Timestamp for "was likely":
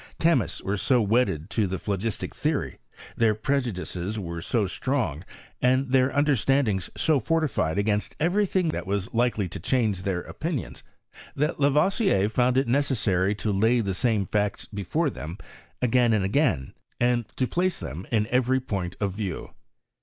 8.87-9.47